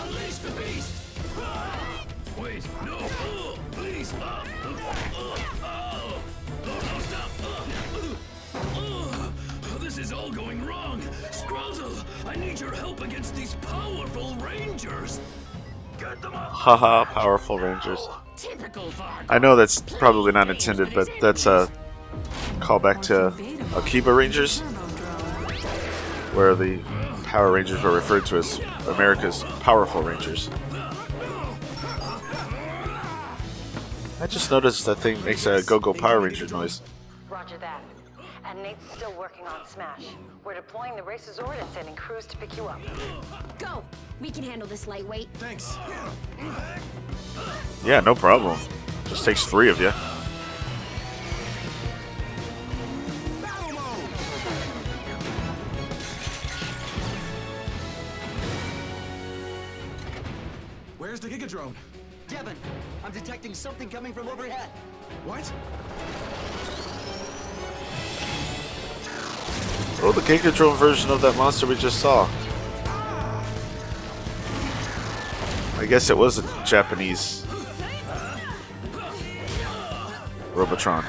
Unleash 0.01 0.37
the 0.37 0.49
beast! 0.59 0.91
Wait, 2.41 2.67
no! 2.83 2.97
Uh, 2.97 3.55
please! 3.69 4.11
Uh, 4.13 4.17
uh, 4.17 4.69
uh, 5.63 6.01
oh, 6.03 6.21
no, 6.65 6.99
stop! 7.01 7.29
Uh, 7.43 7.65
uh, 8.79 9.75
uh, 9.75 9.77
this 9.77 9.99
is 9.99 10.11
all 10.11 10.31
going 10.31 10.65
wrong! 10.65 10.99
Scrozzle, 11.29 12.03
I 12.25 12.33
need 12.33 12.59
your 12.59 12.73
help 12.73 13.01
against 13.01 13.35
these 13.35 13.53
powerful 13.61 14.33
rangers! 14.37 15.19
Get 15.99 16.19
them 16.23 16.33
up! 16.33 16.51
Haha, 16.51 17.05
powerful 17.05 17.59
rangers. 17.59 18.07
Typical 18.35 18.91
I 19.29 19.37
know 19.37 19.55
that's 19.55 19.81
probably 19.81 20.31
not 20.31 20.49
intended, 20.49 20.95
but 20.95 21.07
that's 21.21 21.45
a 21.45 21.71
callback 22.59 23.01
to 23.03 23.33
Akiba 23.77 24.13
Rangers, 24.13 24.61
where 26.33 26.55
the 26.55 26.79
Power 27.23 27.51
Rangers 27.51 27.81
were 27.83 27.91
referred 27.91 28.25
to 28.27 28.37
as 28.37 28.59
America's 28.87 29.43
powerful 29.61 30.01
Rangers. 30.01 30.49
I 34.21 34.27
just 34.27 34.51
noticed 34.51 34.85
that 34.85 34.95
thing 34.95 35.23
makes 35.23 35.45
a 35.45 35.61
Go-Go 35.63 35.93
Power 35.93 36.19
Ranger 36.19 36.47
noise. 36.47 36.81
Roger 37.29 37.57
that. 37.59 37.81
And 38.45 38.61
Nate's 38.63 38.91
still 38.93 39.13
working 39.13 39.45
on 39.45 39.65
Smash. 39.67 40.07
We're 40.43 40.55
deploying 40.55 40.95
the 40.95 41.03
Racerzord 41.03 41.59
and 41.59 41.69
sending 41.69 41.95
crews 41.95 42.25
to 42.25 42.37
pick 42.37 42.57
you 42.57 42.65
up. 42.65 42.81
Go! 43.59 43.83
We 44.19 44.31
can 44.31 44.43
handle 44.43 44.67
this 44.67 44.87
lightweight. 44.87 45.29
Thanks. 45.35 45.77
Yeah, 47.85 47.99
no 48.01 48.15
problem. 48.15 48.59
Just 49.05 49.23
takes 49.23 49.45
three 49.45 49.69
of 49.69 49.79
you. 49.79 49.93
Devon, 62.39 62.55
I'm 63.03 63.11
detecting 63.11 63.53
something 63.53 63.89
coming 63.89 64.13
from 64.13 64.29
overhead. 64.29 64.69
What? 65.25 65.51
Oh, 70.01 70.13
the 70.13 70.21
Gigadrone 70.21 70.77
version 70.77 71.11
of 71.11 71.19
that 71.19 71.35
monster 71.35 71.67
we 71.67 71.75
just 71.75 71.99
saw. 71.99 72.29
I 75.79 75.85
guess 75.85 76.09
it 76.09 76.17
was 76.17 76.37
a 76.37 76.63
Japanese 76.65 77.45
Robotron. 80.53 81.03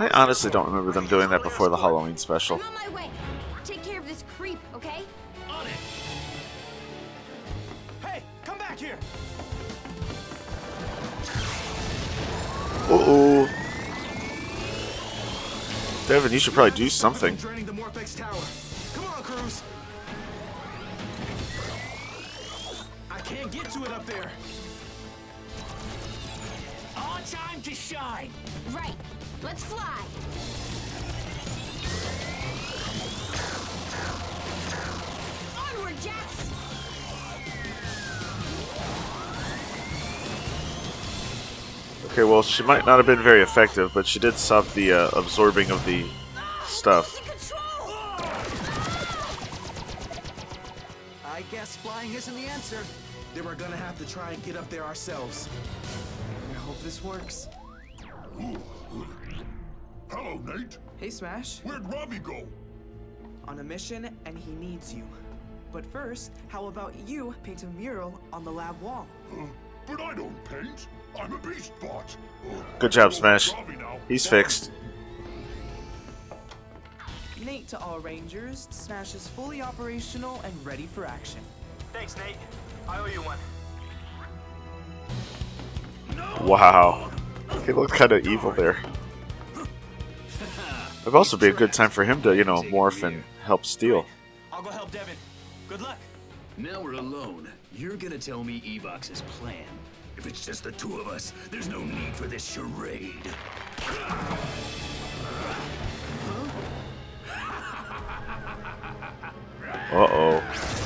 I 0.00 0.08
honestly 0.14 0.50
don't 0.50 0.66
remember 0.66 0.92
them 0.92 1.06
doing 1.08 1.28
that 1.28 1.42
before 1.42 1.68
the 1.68 1.76
Halloween 1.76 2.16
special. 2.16 2.56
I'm 2.56 2.68
on 2.68 2.72
my 2.72 2.88
way. 2.88 3.10
Take 3.66 3.82
care 3.82 4.00
of 4.00 4.08
this 4.08 4.24
creep, 4.34 4.58
okay? 4.74 5.02
On 5.50 5.66
it! 5.66 5.72
Hey, 8.02 8.22
come 8.42 8.56
back 8.56 8.78
here! 8.78 8.96
Uh 12.88 12.96
oh. 12.98 13.46
Devon, 16.08 16.32
you 16.32 16.38
should 16.38 16.54
probably 16.54 16.70
do 16.70 16.88
something. 16.88 17.36
Draining 17.36 17.66
the 17.66 17.72
Morph-X 17.72 18.14
tower. 18.14 18.40
Come 18.94 19.04
on, 19.04 19.22
Cruise. 19.22 19.62
I 23.10 23.18
can't 23.18 23.52
get 23.52 23.70
to 23.72 23.84
it 23.84 23.90
up 23.90 24.06
there. 24.06 24.30
Our 27.20 27.26
time 27.26 27.60
to 27.62 27.74
shine. 27.74 28.30
Right. 28.70 28.94
Let's 29.42 29.62
fly. 29.64 30.00
Onward, 35.58 35.96
Jets! 36.00 36.50
Okay, 42.06 42.24
well, 42.24 42.42
she 42.42 42.62
might 42.62 42.86
not 42.86 42.96
have 42.96 43.06
been 43.06 43.22
very 43.22 43.42
effective, 43.42 43.90
but 43.92 44.06
she 44.06 44.18
did 44.18 44.34
stop 44.34 44.66
the 44.72 44.92
uh, 44.92 45.08
absorbing 45.08 45.70
of 45.70 45.84
the 45.84 46.06
stuff. 46.64 47.18
I 51.26 51.42
guess 51.50 51.76
flying 51.76 52.14
isn't 52.14 52.34
the 52.34 52.46
answer. 52.46 52.82
Then 53.34 53.44
we're 53.44 53.56
gonna 53.56 53.76
have 53.76 53.98
to 53.98 54.08
try 54.08 54.32
and 54.32 54.42
get 54.42 54.56
up 54.56 54.70
there 54.70 54.84
ourselves. 54.84 55.48
I 56.80 56.82
hope 56.82 56.92
this 56.92 57.04
works. 57.04 57.48
Hello, 60.08 60.40
Nate. 60.46 60.78
Hey, 60.96 61.10
Smash. 61.10 61.58
Where'd 61.58 61.86
Ravi 61.92 62.18
go? 62.20 62.46
On 63.46 63.58
a 63.58 63.62
mission, 63.62 64.16
and 64.24 64.38
he 64.38 64.52
needs 64.52 64.94
you. 64.94 65.04
But 65.74 65.84
first, 65.84 66.32
how 66.48 66.68
about 66.68 66.94
you 67.06 67.34
paint 67.42 67.64
a 67.64 67.66
mural 67.66 68.18
on 68.32 68.44
the 68.44 68.50
lab 68.50 68.80
wall? 68.80 69.06
Uh, 69.30 69.44
but 69.86 70.00
I 70.00 70.14
don't 70.14 70.42
paint. 70.46 70.88
I'm 71.20 71.34
a 71.34 71.38
beast 71.38 71.72
bot. 71.82 72.16
Good 72.78 72.92
job, 72.92 73.12
Smash. 73.12 73.50
He's 74.08 74.26
fixed. 74.26 74.70
Nate 77.44 77.68
to 77.68 77.78
all 77.78 78.00
Rangers, 78.00 78.68
Smash 78.70 79.14
is 79.14 79.28
fully 79.28 79.60
operational 79.60 80.40
and 80.44 80.54
ready 80.64 80.86
for 80.86 81.04
action. 81.04 81.40
Thanks, 81.92 82.16
Nate. 82.16 82.36
I 82.88 83.00
owe 83.00 83.06
you 83.06 83.20
one. 83.20 83.38
Wow. 86.42 87.10
He 87.66 87.72
looked 87.72 87.92
kind 87.94 88.12
of 88.12 88.26
evil 88.26 88.52
there. 88.52 88.78
It'd 91.02 91.14
also 91.14 91.36
be 91.36 91.48
a 91.48 91.52
good 91.52 91.72
time 91.72 91.90
for 91.90 92.04
him 92.04 92.22
to, 92.22 92.36
you 92.36 92.44
know, 92.44 92.62
morph 92.62 93.02
and 93.02 93.24
help 93.44 93.64
steal. 93.64 94.06
I'll 94.52 94.62
go 94.62 94.70
help 94.70 94.90
Devon. 94.90 95.16
Good 95.68 95.80
luck. 95.80 95.98
Now 96.56 96.80
we're 96.82 96.94
alone. 96.94 97.48
You're 97.72 97.96
gonna 97.96 98.18
tell 98.18 98.44
me 98.44 98.60
Evox's 98.60 99.22
plan. 99.22 99.64
If 100.16 100.26
it's 100.26 100.44
just 100.44 100.64
the 100.64 100.72
two 100.72 101.00
of 101.00 101.08
us, 101.08 101.32
there's 101.50 101.68
no 101.68 101.80
need 101.82 102.14
for 102.14 102.26
this 102.26 102.44
charade. 102.44 103.14
Uh 109.92 110.06
oh. 110.10 110.79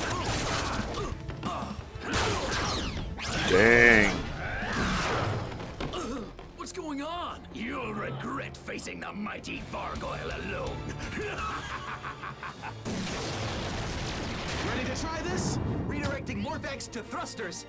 Facing 9.45 9.63
the 9.71 9.77
mighty 9.77 9.77
Vargoyle 10.01 10.33
alone. 10.47 10.77
Ready 14.69 14.85
to 14.89 15.01
try 15.01 15.21
this? 15.23 15.59
Redirecting 15.87 16.43
Morph-X 16.43 16.89
to 16.89 17.03
thrusters. 17.03 17.67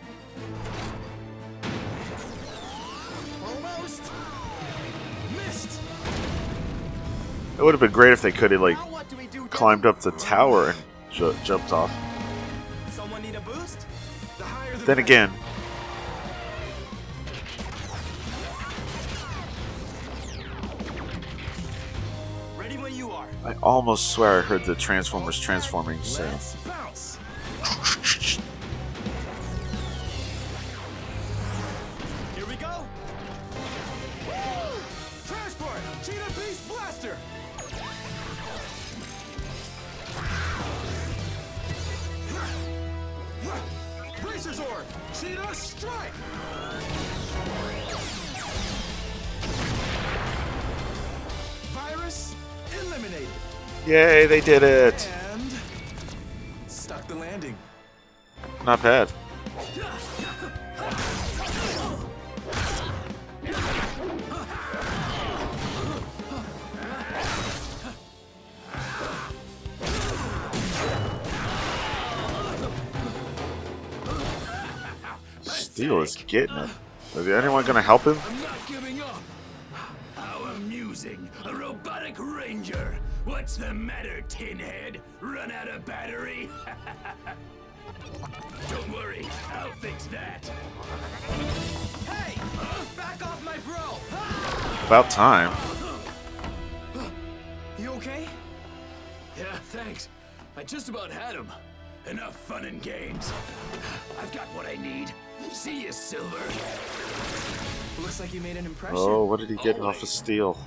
Almost. 3.45 4.11
Missed. 5.35 5.81
It 7.57 7.61
would 7.61 7.73
have 7.73 7.81
been 7.81 7.91
great 7.91 8.13
if 8.13 8.21
they 8.21 8.31
could 8.31 8.51
have, 8.51 8.61
like, 8.61 8.77
climbed 9.49 9.85
up 9.85 9.99
the 9.99 10.11
tower 10.11 10.69
and 10.69 10.77
ju- 11.11 11.35
jumped 11.43 11.73
off. 11.73 11.91
Someone 12.91 13.21
need 13.21 13.35
a 13.35 13.41
boost? 13.41 13.85
The 14.37 14.43
higher 14.43 14.77
the 14.77 14.85
Then 14.85 14.99
again, 14.99 15.31
almost 23.65 24.11
swear 24.11 24.39
I 24.39 24.41
heard 24.41 24.63
the 24.63 24.75
Transformers 24.75 25.39
transforming 25.39 26.01
sound. 26.03 26.39
Yay, 53.85 54.25
they 54.25 54.41
did 54.41 54.63
it! 54.63 55.07
And 55.31 55.43
stuck 56.67 57.07
the 57.07 57.13
landing. 57.13 57.55
Not 58.65 58.81
bad. 58.81 59.11
Steel 75.43 76.01
is 76.01 76.15
getting 76.15 76.55
it. 76.55 76.69
Is 77.15 77.27
anyone 77.27 77.63
gonna 77.65 77.83
help 77.83 78.01
him? 78.01 78.17
Amusing. 80.55 81.29
A 81.45 81.53
robotic 81.53 82.15
ranger. 82.17 82.97
What's 83.25 83.57
the 83.57 83.73
matter, 83.73 84.23
Tinhead? 84.27 84.99
Run 85.21 85.51
out 85.51 85.67
of 85.67 85.85
battery? 85.85 86.49
Don't 88.69 88.91
worry, 88.91 89.27
I'll 89.53 89.71
fix 89.73 90.07
that. 90.07 90.45
Hey! 92.07 92.33
Uh, 92.59 92.85
back 92.95 93.25
off 93.25 93.43
my 93.43 93.57
bro! 93.59 93.75
Ah! 94.11 94.83
About 94.87 95.09
time. 95.09 95.51
You 97.77 97.91
okay? 97.91 98.27
Yeah, 99.37 99.57
thanks. 99.71 100.09
I 100.55 100.63
just 100.63 100.89
about 100.89 101.11
had 101.11 101.35
him. 101.35 101.51
Enough 102.09 102.35
fun 102.35 102.65
and 102.65 102.81
games. 102.81 103.31
I've 104.21 104.31
got 104.31 104.47
what 104.55 104.65
I 104.65 104.75
need. 104.75 105.11
See 105.51 105.83
you, 105.83 105.91
Silver. 105.91 106.41
Looks 107.99 108.19
like 108.19 108.33
you 108.33 108.41
made 108.41 108.57
an 108.57 108.65
impression. 108.65 108.97
Oh, 108.99 109.25
what 109.25 109.39
did 109.39 109.49
he 109.49 109.55
get 109.55 109.79
off 109.79 110.03
of 110.03 110.09
Steel? 110.09 110.57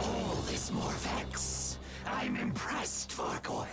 All 0.00 0.34
this 0.46 0.70
Morph-X. 0.70 1.78
I'm 2.06 2.36
impressed, 2.36 3.12
Vargoyle. 3.12 3.66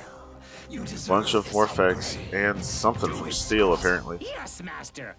You 0.69 0.82
deserve 0.86 1.08
Bunch 1.08 1.34
of 1.34 1.45
this 1.45 1.53
Morph-X 1.53 2.17
and 2.32 2.63
something 2.63 3.12
from 3.13 3.32
Steel, 3.32 3.73
apparently. 3.73 4.19
Yes, 4.21 4.62
Master. 4.63 5.15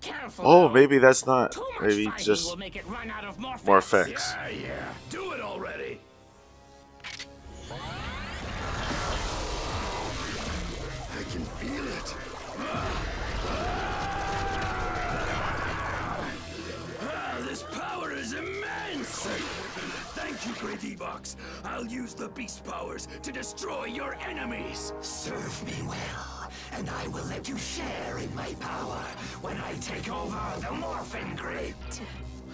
Careful. 0.00 0.46
Oh, 0.46 0.68
maybe 0.68 0.98
that's 0.98 1.26
not. 1.26 1.56
Maybe 1.80 2.10
just 2.18 2.50
will 2.50 2.56
make 2.56 2.76
it 2.76 2.86
run 2.88 3.10
out 3.10 3.24
of 3.24 3.38
Morph-X. 3.38 3.62
Morph-X. 3.64 4.34
Yeah, 4.34 4.48
yeah. 4.48 4.92
Do 5.10 5.32
it 5.32 5.40
already. 5.40 6.00
Thank 20.48 20.62
you, 20.62 20.66
Great 20.66 20.98
Evox. 20.98 21.36
I'll 21.62 21.84
use 21.84 22.14
the 22.14 22.28
beast 22.28 22.64
powers 22.64 23.06
to 23.22 23.30
destroy 23.30 23.84
your 23.84 24.14
enemies. 24.26 24.94
Serve 25.02 25.62
me 25.66 25.86
well, 25.86 26.50
and 26.72 26.88
I 26.88 27.06
will 27.08 27.24
let 27.26 27.48
you 27.48 27.58
share 27.58 28.18
in 28.18 28.34
my 28.34 28.54
power 28.54 29.02
when 29.42 29.58
I 29.58 29.74
take 29.74 30.10
over 30.10 30.40
the 30.60 30.72
Morphin 30.72 31.36
Grid. 31.36 31.74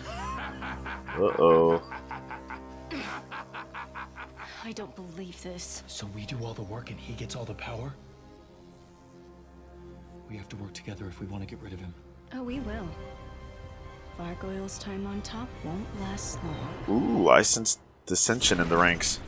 Uh 0.09 1.21
oh. 1.39 1.83
I 4.65 4.73
don't 4.73 4.97
believe 4.97 5.41
this. 5.43 5.85
So 5.87 6.09
we 6.17 6.27
do 6.27 6.37
all 6.45 6.55
the 6.55 6.63
work 6.63 6.91
and 6.91 6.99
he 6.99 7.13
gets 7.13 7.37
all 7.37 7.45
the 7.45 7.55
power? 7.55 7.95
We 10.29 10.37
have 10.37 10.49
to 10.49 10.57
work 10.57 10.73
together 10.73 11.07
if 11.07 11.21
we 11.21 11.27
want 11.27 11.45
to 11.45 11.49
get 11.49 11.63
rid 11.63 11.73
of 11.73 11.79
him. 11.79 11.95
Oh, 12.33 12.43
we 12.43 12.59
will. 12.59 12.89
Vargoyle's 14.17 14.79
time 14.79 15.07
on 15.07 15.23
top 15.23 15.49
won't 15.65 16.01
last 16.01 16.39
long. 16.45 17.25
Ooh, 17.25 17.29
I 17.29 17.43
sense 17.43 17.79
dissension 18.07 18.61
in 18.61 18.69
the 18.69 18.77
ranks. 18.77 19.21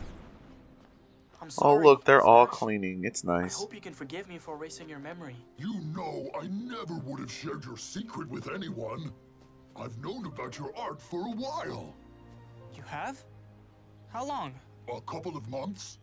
I'm 1.41 1.49
Oh, 1.59 1.77
look, 1.77 2.05
they're 2.05 2.23
all 2.23 2.47
cleaning. 2.47 3.05
It's 3.05 3.23
nice. 3.23 3.57
I 3.57 3.61
hope 3.61 3.75
you 3.75 3.81
can 3.81 3.93
forgive 3.95 4.29
me 4.29 4.39
for 4.39 4.55
erasing 4.57 4.89
your 4.89 4.99
memory. 4.99 5.37
You 5.59 5.81
know 5.95 6.29
I 6.41 6.47
never 6.49 6.95
would 6.95 7.21
have 7.21 7.31
shared 7.31 7.65
your 7.65 7.77
secret 7.77 8.29
with 8.29 8.51
anyone. 8.51 9.13
I've 9.77 9.97
known 9.99 10.27
about 10.27 10.59
your 10.59 10.73
art 10.77 11.01
for 11.01 11.21
a 11.21 11.31
while. 11.31 11.95
You 12.75 12.83
have? 12.87 13.23
How 14.09 14.25
long? 14.27 14.55
A 14.93 15.01
couple 15.03 15.37
of 15.37 15.49
months. 15.49 15.99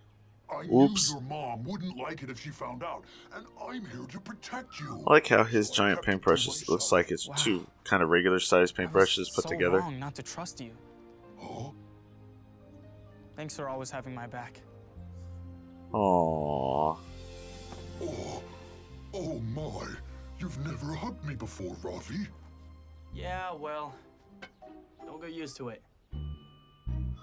I 0.49 0.65
Oops. 0.71 1.09
knew 1.09 1.15
your 1.15 1.21
mom 1.27 1.63
wouldn't 1.63 1.97
like 1.97 2.21
it 2.21 2.29
if 2.29 2.39
she 2.39 2.49
found 2.49 2.83
out, 2.83 3.05
and 3.33 3.45
I'm 3.61 3.85
here 3.85 4.05
to 4.09 4.19
protect 4.19 4.79
you. 4.79 5.03
I 5.07 5.13
like 5.13 5.27
how 5.27 5.43
his 5.45 5.69
giant 5.69 6.01
paintbrushes 6.03 6.67
looks 6.67 6.91
like 6.91 7.11
it's 7.11 7.27
two 7.37 7.65
kind 7.85 8.03
of 8.03 8.09
regular 8.09 8.39
sized 8.39 8.75
paintbrushes 8.75 9.33
put 9.33 9.45
so 9.45 9.49
together. 9.49 9.79
wrong 9.79 9.99
not 9.99 10.15
to 10.15 10.23
trust 10.23 10.61
you. 10.61 10.71
Thanks 13.35 13.55
for 13.55 13.69
always 13.69 13.89
having 13.89 14.13
my 14.13 14.27
back. 14.27 14.61
Aww. 15.93 16.97
Oh, 18.01 18.43
oh 19.13 19.39
my. 19.55 19.87
You've 20.39 20.57
never 20.65 20.93
hugged 20.93 21.23
me 21.25 21.35
before, 21.35 21.75
Ravi. 21.81 22.27
Yeah, 23.13 23.53
well, 23.53 23.93
don't 25.05 25.21
get 25.21 25.31
used 25.33 25.55
to 25.57 25.69
it. 25.69 25.81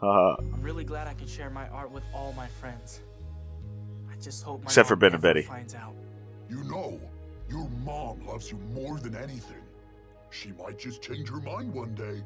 Haha. 0.00 0.36
I'm 0.40 0.62
really 0.62 0.84
glad 0.84 1.06
I 1.06 1.14
can 1.14 1.26
share 1.26 1.50
my 1.50 1.68
art 1.68 1.90
with 1.90 2.04
all 2.14 2.32
my 2.32 2.46
friends. 2.46 3.00
I 4.10 4.16
just 4.20 4.42
hope 4.42 4.60
my 4.60 4.66
Except 4.66 4.88
for 4.88 4.96
Ben 4.96 5.12
and 5.14 5.22
never 5.22 5.34
Betty. 5.34 5.46
finds 5.46 5.74
out. 5.74 5.94
You 6.48 6.62
know, 6.64 7.00
your 7.50 7.68
mom 7.84 8.26
loves 8.26 8.50
you 8.50 8.58
more 8.74 8.98
than 8.98 9.14
anything. 9.14 9.62
She 10.30 10.52
might 10.52 10.78
just 10.78 11.02
change 11.02 11.28
her 11.28 11.40
mind 11.40 11.74
one 11.74 11.94
day. 11.94 12.22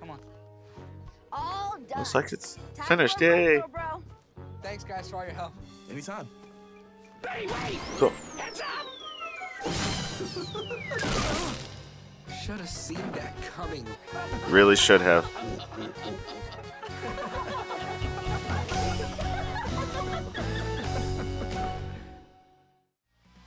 Come 0.00 0.10
on. 0.10 0.18
All 1.32 1.76
done. 1.88 1.98
Looks 1.98 2.14
like 2.14 2.32
it's 2.32 2.58
Time 2.76 2.86
finished. 2.86 3.20
Yay. 3.20 3.56
micro, 3.56 3.68
bro. 3.68 4.02
Thanks, 4.62 4.84
guys, 4.84 5.10
for 5.10 5.16
all 5.16 5.24
your 5.24 5.32
help. 5.32 5.52
Anytime. 5.90 6.28
Hey, 7.28 7.46
wait! 7.46 7.78
Cool. 7.98 8.12
Heads 8.36 8.60
up! 8.60 8.86
Should 12.42 12.58
have 12.58 12.68
seen 12.68 12.98
that 13.12 13.34
coming. 13.54 13.86
Really 14.48 14.74
should 14.74 15.00
have. 15.00 15.24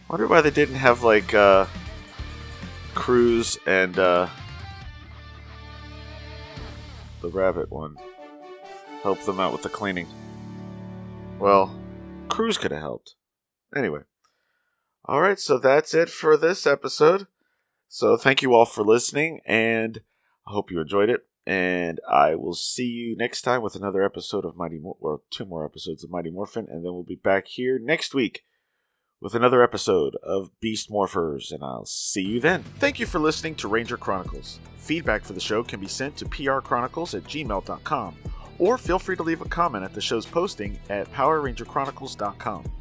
Wonder 0.10 0.28
why 0.28 0.40
they 0.40 0.52
didn't 0.52 0.76
have 0.76 1.04
like 1.04 1.34
uh 1.34 1.66
Cruise 2.94 3.58
and 3.68 4.00
uh 4.00 4.30
the 7.26 7.32
rabbit 7.32 7.72
one 7.72 7.96
help 9.02 9.20
them 9.22 9.40
out 9.40 9.52
with 9.52 9.64
the 9.64 9.70
cleaning. 9.70 10.08
Well, 11.40 11.76
Cruise 12.28 12.58
could 12.58 12.72
have 12.72 12.82
helped. 12.82 13.16
Anyway. 13.76 14.02
Alright, 15.08 15.40
so 15.40 15.58
that's 15.60 15.94
it 15.94 16.10
for 16.10 16.38
this 16.38 16.66
episode. 16.66 17.28
So 17.88 18.18
thank 18.18 18.42
you 18.42 18.54
all 18.54 18.66
for 18.66 18.84
listening, 18.84 19.42
and 19.46 20.02
I 20.48 20.52
hope 20.52 20.72
you 20.72 20.80
enjoyed 20.82 21.10
it. 21.10 21.22
And 21.46 22.00
I 22.12 22.34
will 22.34 22.56
see 22.56 22.88
you 22.88 23.16
next 23.16 23.44
time 23.44 23.62
with 23.62 23.76
another 23.76 24.04
episode 24.04 24.46
of 24.46 24.58
Mighty 24.58 24.80
Mor- 24.80 24.98
or 25.00 25.22
two 25.30 25.46
more 25.46 25.66
episodes 25.66 26.04
of 26.04 26.10
Mighty 26.10 26.32
Morphin, 26.32 26.66
and 26.68 26.84
then 26.84 26.94
we'll 26.94 27.04
be 27.04 27.16
back 27.16 27.48
here 27.48 27.80
next 27.80 28.16
week 28.16 28.44
with 29.26 29.34
another 29.34 29.64
episode 29.64 30.16
of 30.22 30.52
Beast 30.60 30.92
Morphers, 30.92 31.52
and 31.52 31.64
I'll 31.64 31.88
see 31.88 32.22
you 32.22 32.40
then. 32.40 32.62
Thank 32.78 33.00
you 33.00 33.08
for 33.08 33.18
listening 33.18 33.56
to 33.56 33.68
Ranger 33.68 33.98
Chronicles. 33.98 34.60
Feedback 34.76 35.26
for 35.26 35.34
the 35.34 35.40
show 35.40 35.64
can 35.64 35.80
be 35.80 35.88
sent 35.88 36.16
to 36.18 36.26
prchronicles 36.26 37.16
at 37.16 37.24
gmail.com, 37.24 38.16
or 38.60 38.78
feel 38.78 39.00
free 39.00 39.16
to 39.16 39.24
leave 39.24 39.42
a 39.42 39.50
comment 39.50 39.84
at 39.84 39.96
the 39.96 40.00
show's 40.00 40.28
posting 40.28 40.78
at 40.92 41.12
powerrangerchronicles.com. 41.12 42.72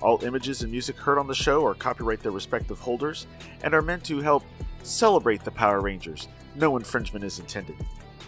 All 0.00 0.24
images 0.24 0.62
and 0.62 0.72
music 0.72 0.96
heard 0.96 1.18
on 1.18 1.26
the 1.26 1.34
show 1.34 1.66
are 1.66 1.74
copyright 1.74 2.20
their 2.20 2.32
respective 2.32 2.80
holders 2.80 3.26
and 3.62 3.74
are 3.74 3.82
meant 3.82 4.02
to 4.04 4.20
help 4.20 4.44
celebrate 4.82 5.44
the 5.44 5.50
Power 5.50 5.82
Rangers. 5.82 6.28
No 6.54 6.78
infringement 6.78 7.26
is 7.26 7.40
intended. 7.40 7.76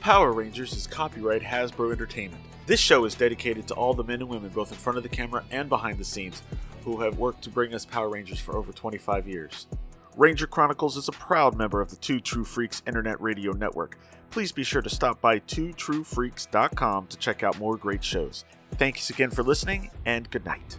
Power 0.01 0.35
Rangers 0.35 0.75
is 0.75 0.87
copyright 0.87 1.41
Hasbro 1.41 1.91
Entertainment. 1.91 2.43
This 2.67 2.81
show 2.81 3.07
is 3.07 3.15
dedicated 3.15 3.67
to 3.69 3.75
all 3.75 3.95
the 3.95 4.05
men 4.05 4.21
and 4.21 4.29
women, 4.29 4.51
both 4.51 4.73
in 4.73 4.79
front 4.79 4.99
of 4.99 5.03
the 5.03 5.09
camera 5.09 5.43
and 5.51 5.71
behind 5.71 5.99
the 5.99 6.05
scenes, 6.05 6.43
who 6.85 7.01
have 7.01 7.19
worked 7.19 7.43
to 7.43 7.51
bring 7.51 7.75
us 7.75 7.85
Power 7.85 8.09
Rangers 8.09 8.41
for 8.41 8.57
over 8.57 8.73
25 8.73 9.27
years. 9.29 9.67
Ranger 10.17 10.47
Chronicles 10.47 10.97
is 10.97 11.09
a 11.09 11.13
proud 11.13 11.57
member 11.57 11.81
of 11.81 11.91
the 11.91 11.97
Two 11.97 12.21
True 12.21 12.45
Freaks 12.45 12.83
Internet 12.87 13.21
Radio 13.21 13.53
Network. 13.53 13.99
Please 14.31 14.53
be 14.53 14.65
sure 14.65 14.83
to 14.83 14.91
stop 14.91 15.21
by 15.21 15.41
twotruefreaks.com 15.41 17.07
to 17.07 17.17
check 17.17 17.43
out 17.43 17.59
more 17.59 17.77
great 17.77 18.05
shows. 18.05 18.45
Thanks 18.73 19.11
again 19.11 19.31
for 19.31 19.43
listening, 19.43 19.91
and 20.05 20.31
good 20.31 20.45
night. 20.45 20.79